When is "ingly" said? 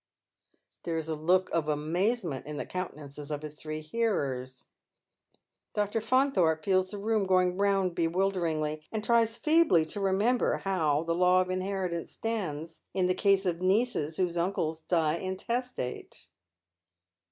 8.41-8.81